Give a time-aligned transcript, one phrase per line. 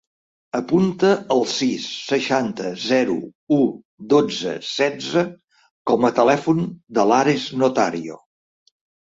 [0.59, 3.17] Apunta el sis, seixanta, zero,
[3.59, 3.59] u,
[4.15, 5.25] dotze, setze
[5.93, 6.65] com a telèfon
[6.99, 8.21] de l'Ares Notario.